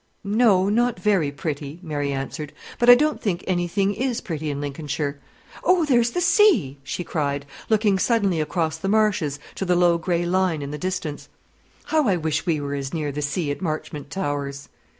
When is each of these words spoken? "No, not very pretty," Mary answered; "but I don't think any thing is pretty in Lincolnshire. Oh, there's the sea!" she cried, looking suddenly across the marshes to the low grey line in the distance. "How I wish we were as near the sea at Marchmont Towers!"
"No, 0.23 0.67
not 0.67 0.99
very 0.99 1.31
pretty," 1.31 1.77
Mary 1.83 2.11
answered; 2.11 2.53
"but 2.79 2.89
I 2.89 2.95
don't 2.95 3.21
think 3.21 3.43
any 3.45 3.67
thing 3.67 3.93
is 3.93 4.19
pretty 4.19 4.49
in 4.49 4.59
Lincolnshire. 4.59 5.19
Oh, 5.63 5.85
there's 5.85 6.09
the 6.09 6.21
sea!" 6.21 6.79
she 6.81 7.03
cried, 7.03 7.45
looking 7.69 7.99
suddenly 7.99 8.41
across 8.41 8.77
the 8.79 8.89
marshes 8.89 9.37
to 9.53 9.63
the 9.63 9.75
low 9.75 9.99
grey 9.99 10.25
line 10.25 10.63
in 10.63 10.71
the 10.71 10.79
distance. 10.79 11.29
"How 11.83 12.07
I 12.07 12.15
wish 12.17 12.47
we 12.47 12.59
were 12.59 12.73
as 12.73 12.95
near 12.95 13.11
the 13.11 13.21
sea 13.21 13.51
at 13.51 13.61
Marchmont 13.61 14.09
Towers!" 14.09 14.69